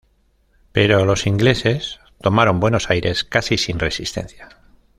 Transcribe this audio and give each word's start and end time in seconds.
Pero 0.71 1.05
los 1.05 1.27
ingleses 1.27 1.99
tomaron 2.23 2.59
Buenos 2.59 2.89
Aires 2.89 3.23
casi 3.23 3.59
sin 3.59 3.77
resistencia. 3.77 4.49